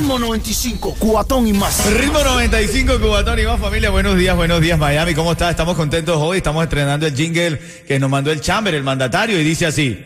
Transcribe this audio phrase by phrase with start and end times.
[0.00, 1.84] Ritmo 95, cuatón y más.
[1.92, 3.90] Ritmo 95, Cubatón y más familia.
[3.90, 5.14] Buenos días, buenos días, Miami.
[5.14, 5.50] ¿Cómo estás?
[5.50, 6.38] Estamos contentos hoy.
[6.38, 10.02] Estamos estrenando el jingle que nos mandó el Chamber, el mandatario, y dice así.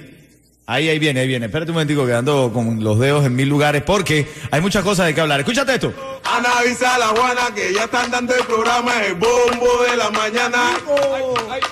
[0.67, 1.47] Ahí, ahí viene, ahí viene.
[1.47, 5.15] Espérate un momentico quedando con los dedos en mil lugares porque hay muchas cosas de
[5.15, 5.39] qué hablar.
[5.39, 5.95] Escúchate esto.
[6.25, 10.11] Ana avisa a la Juana que ya están dando el programa El Bombo de la
[10.11, 10.73] Mañana.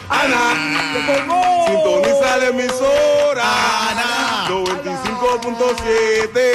[0.09, 3.91] Ana, sintoniza la emisora.
[3.91, 4.47] Ana.
[4.49, 6.53] 95.7.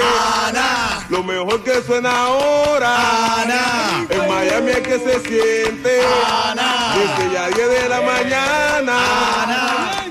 [0.48, 0.97] Ana.
[1.10, 3.42] Lo mejor que suena ahora.
[3.42, 4.06] Ana.
[4.10, 6.02] En Miami es que se siente.
[6.46, 6.96] Ana.
[6.98, 8.98] Desde ya 10 de la mañana.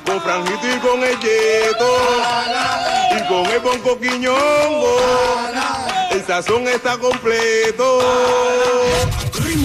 [0.07, 1.97] Con Franjito y con el Yeto.
[3.11, 4.97] Y con el Bonco Quiñongo.
[6.11, 8.01] El sazón está completo.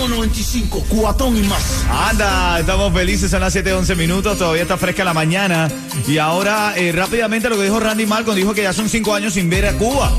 [0.07, 1.85] 95, cuatón y más.
[1.89, 5.69] Anda, estamos felices, son las 7:11 minutos, todavía está fresca la mañana.
[6.07, 9.33] Y ahora, eh, rápidamente, lo que dijo Randy Malcolm, dijo que ya son cinco años
[9.33, 10.11] sin ver a Cuba.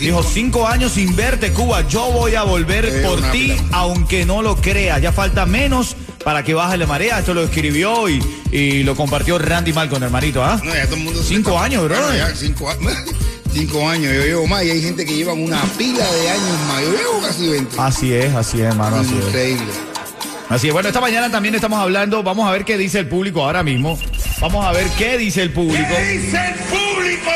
[0.00, 1.86] Dijo, cinco años sin verte, Cuba.
[1.88, 5.02] Yo voy a volver por ti, aunque no lo creas.
[5.02, 7.18] Ya falta menos para que baje la marea.
[7.18, 10.44] Esto lo escribió y, y lo compartió Randy Malcolm, hermanito.
[10.44, 10.60] ¿ah?
[10.64, 10.88] ¿eh?
[11.22, 11.96] Cinco años, bro.
[11.96, 12.38] Bueno, años.
[13.58, 16.82] 25 años, yo llevo más y hay gente que llevan una pila de años más.
[16.82, 17.76] Yo llevo casi 20.
[17.80, 18.96] Así es, así es, hermano.
[18.96, 19.64] Así Increíble.
[19.68, 20.50] Es.
[20.50, 20.72] Así es.
[20.72, 23.98] Bueno, esta mañana también estamos hablando, vamos a ver qué dice el público ahora mismo.
[24.40, 25.88] Vamos a ver qué dice el público.
[25.88, 27.30] ¿Qué dice el público?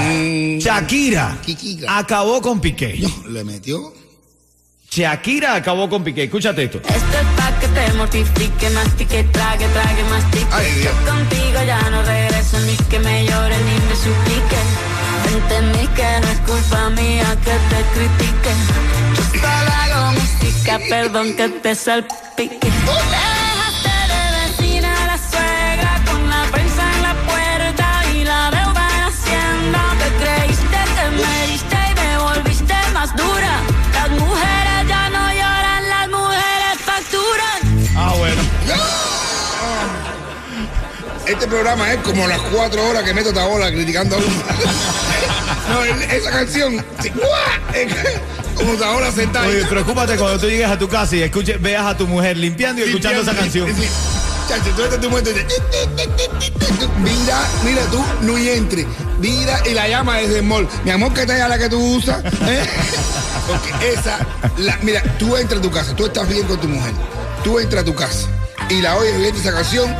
[0.00, 1.38] Mm, Shakira
[1.88, 2.98] acabó con Piqué.
[3.00, 3.94] No, le metió.
[4.90, 6.24] Shakira acabó con Piqué.
[6.24, 6.78] Escúchate esto.
[6.78, 10.46] Esto es pa' que te mortifique, mastique, trague, trague, mastique.
[10.50, 10.94] Ay, Dios.
[10.94, 14.87] Yo contigo ya no regreso ni que me llore ni me suplique
[17.48, 18.52] que te critique.
[19.16, 22.58] Yo solo hago música, perdón que te salpique.
[22.60, 28.84] Dejaste de vecina a la suegra con la prensa en la puerta y la deuda
[28.96, 29.82] en Hacienda.
[30.00, 33.54] Te creíste que me diste y me volviste más dura.
[33.94, 37.60] Las mujeres ya no lloran, las mujeres facturan.
[37.96, 38.42] Ah, bueno.
[41.26, 44.28] Este programa es como las cuatro horas que meto Tabola criticando a uno.
[45.68, 46.84] no, esa canción.
[48.56, 49.46] como Tabola sentada.
[49.46, 52.80] Oye, preocúpate cuando tú llegues a tu casa y escuches, veas a tu mujer limpiando
[52.82, 53.68] y escuchando esa canción.
[54.48, 55.10] Chacho, tú estás tu
[57.00, 58.86] Mira, mira tú, no entre.
[59.20, 60.66] Mira y la llama desde el mall.
[60.84, 62.24] Mi amor, ¿qué talla la que tú usas?
[62.24, 62.64] ¿Eh?
[63.46, 64.18] Porque esa,
[64.56, 66.92] la- mira, tú entras a tu casa, tú estás bien con tu mujer.
[67.44, 68.26] Tú entras a tu casa
[68.70, 69.94] y la oyes viendo esa canción.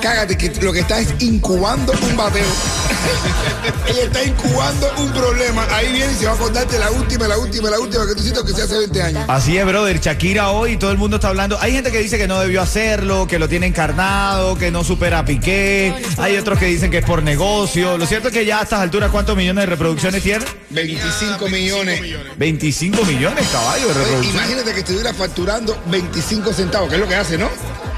[0.00, 2.44] Cágate que lo que está es incubando un bateo.
[3.88, 5.66] Ella está incubando un problema.
[5.70, 8.20] Ahí viene y se va a contarte la última, la última, la última que tú
[8.20, 9.24] hiciste que se hace 20 años.
[9.28, 10.00] Así es, brother.
[10.00, 11.58] Shakira hoy, todo el mundo está hablando.
[11.60, 15.20] Hay gente que dice que no debió hacerlo, que lo tiene encarnado, que no supera
[15.20, 15.94] a Piqué.
[16.18, 17.98] Hay otros que dicen que es por negocio.
[17.98, 20.44] Lo cierto es que ya a estas alturas, ¿cuántos millones de reproducciones tiene?
[20.70, 22.00] 25 millones.
[22.36, 24.34] 25 millones, caballo, de reproducciones.
[24.34, 27.48] imagínate que estuviera facturando 25 centavos, que es lo que hace, ¿no?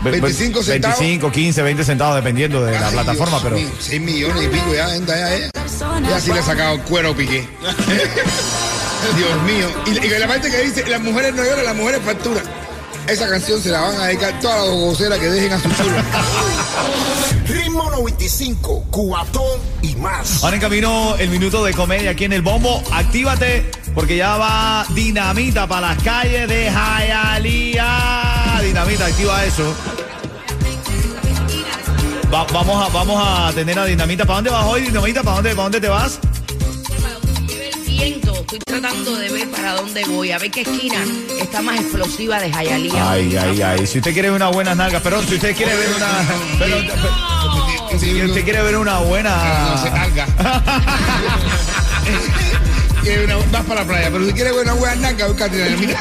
[0.03, 0.99] 25 centavos.
[0.99, 3.57] 25, 15, 20 centavos, dependiendo de la plataforma, Dios pero.
[3.57, 5.51] mío, 6 millones y pico ya, anda ya, eh.
[6.09, 7.47] Ya sí le ha sacado el cuero Piqué.
[9.17, 9.69] Dios mío.
[9.87, 12.43] Y, y la parte que dice, las mujeres no lloran, las mujeres facturan.
[13.09, 15.97] Esa canción se la van a dedicar todas las gogoceras que dejen a su chulo.
[17.47, 20.45] Ritmo 95, cuatón y más.
[20.45, 22.83] Ahora en camino el minuto de comedia aquí en el bombo.
[22.93, 28.28] Actívate porque ya va dinamita para las calles de Hialeah.
[28.79, 29.75] Dinamita, activa eso.
[32.33, 34.25] Va- vamos, a, vamos a tener a Dinamita.
[34.25, 35.25] ¿Para dónde vas hoy, Dinamita?
[35.25, 36.21] ¿Para dónde, para dónde te vas?
[37.49, 38.33] lleve el viento.
[38.35, 41.05] Estoy tratando de ver para dónde voy, a ver qué esquina
[41.41, 43.11] está más explosiva de Jayalía.
[43.11, 43.85] Ay, ay, ay.
[43.85, 46.07] Si usted quiere ver una buena nalga, perdón, si usted quiere ver una.
[46.61, 49.35] pero- pero- si usted quiere ver una buena.
[49.75, 50.09] No.
[53.05, 56.01] Que una- vas para la playa, pero si quieres ver una buena naca, búscate mira.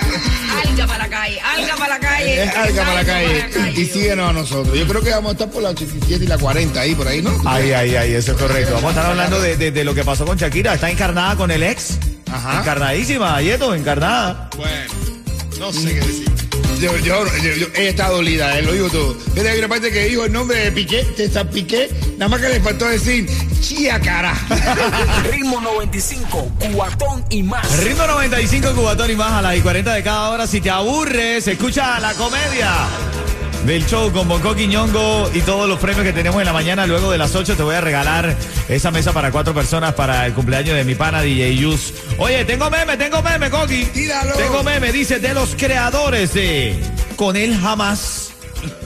[0.68, 2.44] Alga para la calle, alga para la calle.
[2.44, 3.72] Es alga para la calle.
[3.76, 4.78] Y síguenos a nosotros.
[4.78, 7.22] Yo creo que vamos a estar por la 87 y la 40 ahí, por ahí,
[7.22, 7.32] ¿no?
[7.46, 8.74] Ay, ay, ay, eso es correcto.
[8.76, 10.74] Vamos a estar hablando de, de- de lo que pasó con Shakira.
[10.74, 11.98] Está encarnada con el ex.
[12.32, 12.60] Ajá.
[12.60, 14.50] Encarnadísima, Yeto, encarnada.
[14.58, 14.94] Bueno,
[15.60, 16.32] no sé qué decir.
[16.80, 19.18] Yo, yo, yo- yo- ella está dolida, eh, lo digo todo.
[19.36, 22.50] Mira, hay una parte que dijo el nombre de Piqué, César Piqué, nada más que
[22.50, 23.28] le faltó decir,
[23.62, 24.34] chía cara.
[25.32, 27.80] Ritmo 95, cuatón y más.
[27.84, 30.46] Ritmo 95 Cubatón y más a las y 40 de cada hora.
[30.46, 32.72] Si te aburres, escucha la comedia.
[33.66, 36.86] Del show con Bonco Quiñongo y todos los premios que tenemos en la mañana.
[36.86, 38.36] Luego de las 8 te voy a regalar
[38.70, 41.94] esa mesa para cuatro personas para el cumpleaños de mi pana DJ Yus.
[42.18, 43.86] Oye, tengo meme, tengo meme, Coqui.
[43.86, 44.34] Tíralo.
[44.34, 46.80] Tengo meme, dice, de los creadores de
[47.16, 48.32] Con él jamás.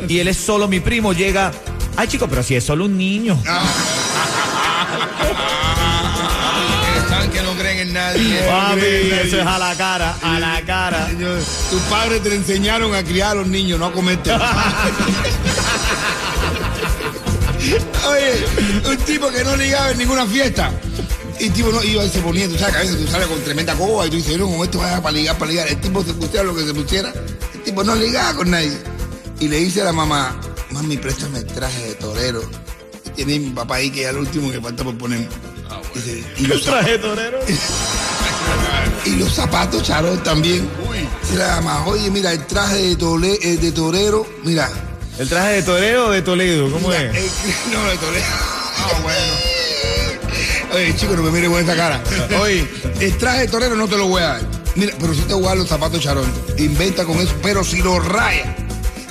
[0.07, 1.51] Y él es solo mi primo, llega.
[1.95, 3.41] Ay, chico, pero si es solo un niño.
[7.91, 8.39] nadie.
[8.47, 11.07] Papi, eso es a la cara, a la cara.
[11.07, 11.39] Señor,
[11.69, 14.31] tus padres te enseñaron a criar a los niños, no a comerte.
[18.09, 18.45] Oye,
[18.89, 20.71] un tipo que no ligaba en ninguna fiesta.
[21.39, 23.41] Y el tipo no iba y se ponía, tú sabes a veces tú sales con
[23.41, 25.67] tremenda coba y tú dices, no, con esto vaya para ligar, para ligar.
[25.67, 27.11] El tipo se pusiera lo que se pusiera.
[27.53, 28.77] El tipo no ligaba con nadie.
[29.39, 30.39] Y le dice a la mamá,
[30.71, 32.43] mami, préstame el traje de torero.
[33.15, 35.27] Tiene mi papá ahí que es el último que falta por poner.
[35.93, 37.39] Dice, y los Traje torero.
[39.05, 40.67] y los zapatos charol también.
[41.27, 44.69] Se la llama, oye, mira, el traje de, tole- eh, de torero, mira.
[45.17, 46.71] ¿El traje de torero o de Toledo?
[46.71, 47.15] ¿Cómo mira, es?
[47.15, 48.25] eh, no, de torero.
[48.77, 49.19] Ah, bueno.
[50.73, 52.01] Oye, chico, no me mire con esta cara.
[52.41, 52.65] Oye,
[53.01, 54.41] el traje de torero no te lo voy a dar.
[54.75, 56.25] Mira, pero si te voy a dar los zapatos charol.
[56.57, 58.55] Inventa con eso, pero si lo raya.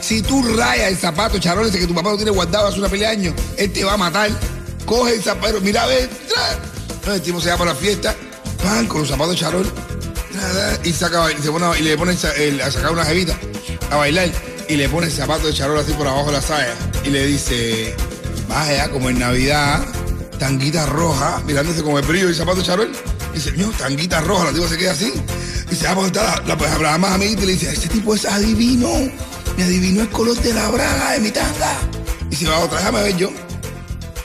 [0.01, 2.89] Si tú rayas el zapato charol ese que tu papá lo tiene guardado hace una
[2.89, 4.31] pelea de años, él te va a matar.
[4.87, 6.57] Coge el zapato, mira, ve, trae.
[7.15, 8.15] El tipo se va para la fiesta,
[8.63, 9.67] pan, con los zapatos charol,
[10.85, 13.37] y saca bailar, se pone y le pone a sacar una jevita
[13.91, 14.31] a bailar
[14.69, 16.75] y le pone el zapato de charol así por abajo de la saya
[17.05, 17.95] y le dice,
[18.49, 19.85] vaya, como en Navidad,
[20.39, 22.93] tanguita roja, mirándose como el brillo del zapato de charol.
[23.35, 25.13] Dice, no, tanguita roja, la tipo se queda así.
[25.71, 28.15] Y se va a a la, la, la más amiguita y le dice, ese tipo
[28.15, 28.89] es adivino,
[29.57, 31.79] me adivinó el color de la braga de mi tanga.
[32.31, 33.31] Y se va otra, déjame ver yo.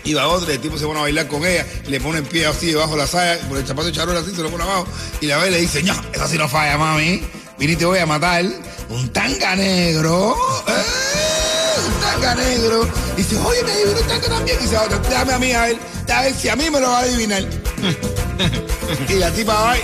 [0.05, 2.25] Y va otro, y el tipo se pone a bailar con ella, le pone el
[2.25, 4.63] pie así debajo de la saya, por el zapato de charol así, se lo pone
[4.63, 4.87] abajo,
[5.19, 7.23] y la ve y le dice, no, esa sí no falla, mami.
[7.57, 8.45] Y te voy a matar.
[8.89, 10.35] Un tanga negro.
[10.67, 11.87] ¡Eh!
[11.87, 12.87] Un tanga negro.
[13.13, 14.57] Y dice, oye, me adivinó el tanga también.
[14.59, 14.77] Y dice,
[15.09, 15.77] dame a mí a ver,
[16.13, 17.43] a ver si a mí me lo va a adivinar.
[19.09, 19.75] y la tipa va,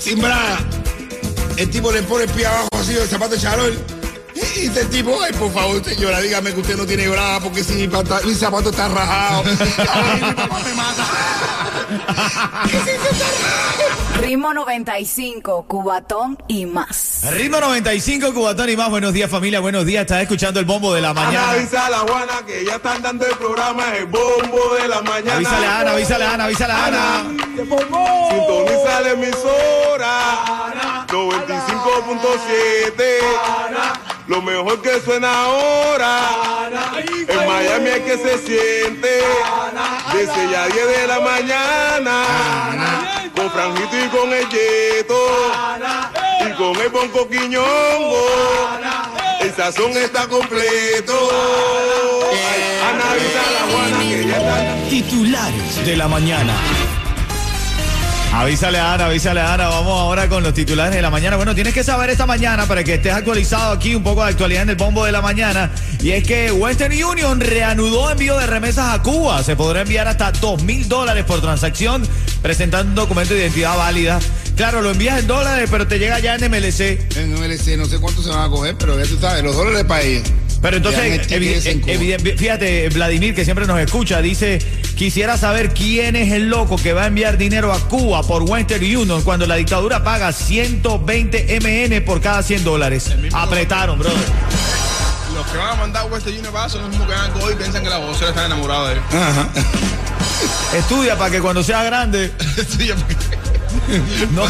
[0.00, 0.58] sin braga.
[1.56, 3.78] El tipo le pone el pie abajo así del zapato de charol.
[4.38, 7.64] Y dice el tipo, ay, por favor, señora, dígame que usted no tiene braga porque
[7.64, 9.42] si mi, mi zapato está rajado.
[9.92, 11.06] Ay, mi papá me mata.
[14.20, 17.20] Ritmo 95, Cubatón y más.
[17.30, 18.90] Ritmo 95, Cubatón y más.
[18.90, 19.60] Buenos días, familia.
[19.60, 20.02] Buenos días.
[20.02, 21.52] Estás escuchando el bombo de la mañana.
[21.52, 25.36] Avisa a la Juana que ya están dando el programa El Bombo de la Mañana.
[25.36, 27.24] Avísale a Ana, avísale a Ana, avísale a Ana.
[27.56, 30.18] Sintoniza la emisora
[31.08, 36.20] 95.7 Lo mejor que suena ahora.
[37.26, 39.22] En Miami es que se siente.
[40.12, 42.24] Desde ya 10 de la mañana.
[43.34, 45.18] Con Franjito y con el Yeto.
[46.46, 48.26] Y con el Bonco Quiñongo.
[49.40, 51.14] El sazón está completo.
[52.90, 54.88] Ana avisa a la Juana que ya está.
[54.90, 56.52] Titulares de la mañana.
[58.32, 59.68] Avísale a Ana, avísale a Ana.
[59.68, 61.36] Vamos ahora con los titulares de la mañana.
[61.36, 64.62] Bueno, tienes que saber esta mañana para que estés actualizado aquí un poco de actualidad
[64.62, 65.70] en el bombo de la mañana.
[66.00, 69.42] Y es que Western Union reanudó envío de remesas a Cuba.
[69.42, 72.06] Se podrá enviar hasta dos mil dólares por transacción
[72.42, 74.20] presentando un documento de identidad válida.
[74.56, 77.16] Claro, lo envías en dólares, pero te llega ya en MLC.
[77.16, 79.84] En MLC, no sé cuánto se van a coger, pero ya tú sabes, los dólares
[79.84, 80.30] para ellos.
[80.60, 81.26] Pero entonces,
[82.36, 84.58] fíjate, Vladimir, que siempre nos escucha, dice,
[84.96, 88.82] quisiera saber quién es el loco que va a enviar dinero a Cuba por Western
[88.84, 93.10] Union cuando la dictadura paga 120 MN por cada 100 dólares.
[93.32, 94.18] Apretaron, brother.
[95.34, 97.52] Los que van a mandar Western Union para son los mismos que van a coger
[97.52, 99.00] y piensan que la vocera está enamorada de él.
[99.12, 99.48] Ajá.
[100.76, 102.32] Estudia para que cuando seas grande,
[102.76, 103.16] Sí, porque-
[104.32, 104.42] no,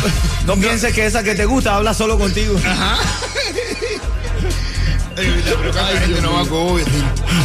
[0.46, 2.58] no pienses que esa que te gusta habla solo contigo.
[2.62, 2.74] Pero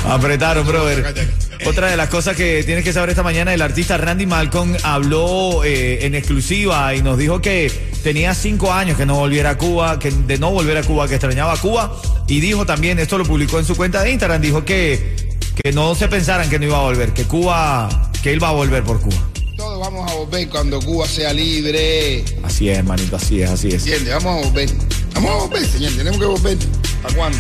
[0.07, 1.33] Apretaron, brother.
[1.65, 5.63] Otra de las cosas que tienes que saber esta mañana, el artista Randy Malcolm habló
[5.63, 7.71] eh, en exclusiva y nos dijo que
[8.03, 11.15] tenía cinco años que no volviera a Cuba, que de no volver a Cuba, que
[11.15, 11.99] extrañaba a Cuba.
[12.27, 15.15] Y dijo también, esto lo publicó en su cuenta de Instagram, dijo que,
[15.63, 18.53] que no se pensaran que no iba a volver, que Cuba, que él va a
[18.53, 19.29] volver por Cuba.
[19.55, 22.25] Todos vamos a volver cuando Cuba sea libre.
[22.43, 23.75] Así es, hermanito, así es, así es.
[23.85, 24.15] ¿Entiendes?
[24.15, 24.69] Vamos a volver.
[25.13, 25.93] Vamos a volver, señor.
[25.93, 26.57] Tenemos que volver.
[27.03, 27.37] ¿Para cuándo?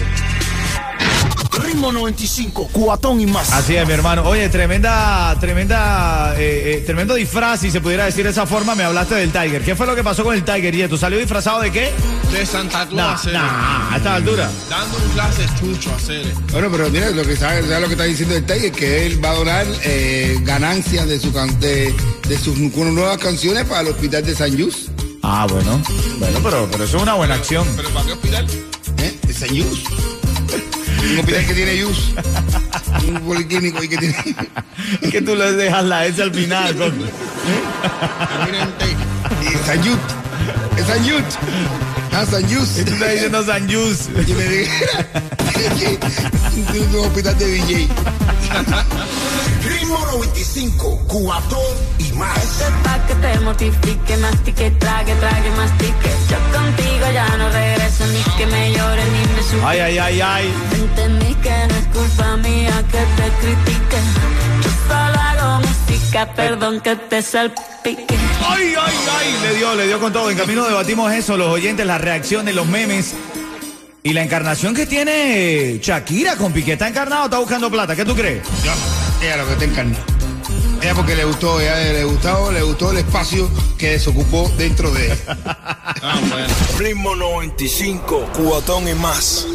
[1.63, 3.51] Ritmo 95, cuatón y más.
[3.53, 4.23] Así es, mi hermano.
[4.27, 8.83] Oye, tremenda, tremenda, eh, eh, tremendo disfraz, si se pudiera decir de esa forma, me
[8.83, 9.61] hablaste del Tiger.
[9.63, 10.97] ¿Qué fue lo que pasó con el Tiger, Yeto?
[10.97, 11.91] ¿Salió disfrazado de qué?
[12.31, 13.33] De Santa Claus Nah, a Cele.
[13.37, 14.49] nah, a esta altura.
[14.69, 16.33] Dando un clase chucho a Cele.
[16.51, 19.23] Bueno, pero mira, lo que sabe, sabe lo que está diciendo el Tiger, que él
[19.23, 21.93] va a donar eh, ganancias de, su can- de,
[22.27, 24.87] de sus nuevas canciones para el hospital de San Yus.
[25.21, 25.81] Ah, bueno.
[26.19, 27.65] Bueno, pero, pero eso es una buena acción.
[27.77, 28.47] ¿Pero para qué hospital?
[29.43, 29.47] ¿Eh?
[29.47, 29.83] San Yus.
[31.11, 32.13] Un hospital que tiene yus.
[33.07, 34.15] Un policlínico ahí que tiene.
[35.01, 36.75] Es que tú le dejas la S al final.
[36.77, 36.93] con-
[39.41, 39.99] Y San Yut.
[40.77, 41.25] Es San Yut.
[42.15, 42.77] Ah, San Yus.
[42.77, 44.07] Y tú estás diciendo San Yus.
[44.27, 44.71] Yo me dije,
[46.55, 47.87] un un hospital de DJ.
[49.63, 51.59] Ritmo 95, cuatón
[51.97, 52.37] y más.
[52.37, 56.11] Esto es pa' que te mortifique, mastique, trague, trague, mastique.
[56.29, 59.65] Yo contigo ya no regreso, ni que me llore, ni me suplique.
[59.65, 60.53] Ay, ay, ay, ay.
[60.73, 63.97] Entendí que no es culpa mía que te critique.
[64.63, 68.05] Yo solo hago música, perdón que te salpique.
[68.47, 69.37] Ay, ay, ay.
[69.43, 70.29] Le dio, le dio con todo.
[70.29, 73.13] En camino debatimos eso, los oyentes, las reacciones, los memes.
[74.03, 76.73] Y la encarnación que tiene Shakira con Piqué.
[76.73, 77.95] ¿Está encarnado o está buscando plata?
[77.95, 78.43] ¿Qué tú crees?
[78.63, 78.75] Ya,
[79.25, 79.97] ella lo que está encarna.
[80.81, 85.11] Ella porque le gustó, ella le gustó, le gustó el espacio que desocupó dentro de
[85.11, 85.17] él.
[86.77, 89.47] Ritmo 95, cuatón y más.